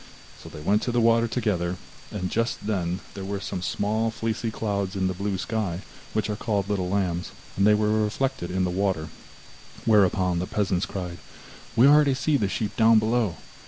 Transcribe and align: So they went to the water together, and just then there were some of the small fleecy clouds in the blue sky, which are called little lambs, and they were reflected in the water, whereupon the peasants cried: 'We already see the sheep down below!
So 0.41 0.49
they 0.49 0.61
went 0.61 0.81
to 0.81 0.91
the 0.91 0.99
water 0.99 1.27
together, 1.27 1.77
and 2.09 2.31
just 2.31 2.65
then 2.65 3.01
there 3.13 3.23
were 3.23 3.39
some 3.39 3.59
of 3.59 3.63
the 3.65 3.69
small 3.69 4.09
fleecy 4.09 4.49
clouds 4.49 4.95
in 4.95 5.05
the 5.05 5.13
blue 5.13 5.37
sky, 5.37 5.81
which 6.13 6.27
are 6.27 6.35
called 6.35 6.67
little 6.67 6.89
lambs, 6.89 7.29
and 7.55 7.67
they 7.67 7.75
were 7.75 8.03
reflected 8.03 8.49
in 8.49 8.63
the 8.63 8.71
water, 8.71 9.09
whereupon 9.85 10.39
the 10.39 10.47
peasants 10.47 10.87
cried: 10.87 11.19
'We 11.75 11.85
already 11.85 12.15
see 12.15 12.35
the 12.35 12.49
sheep 12.49 12.75
down 12.75 12.97
below! 12.97 13.35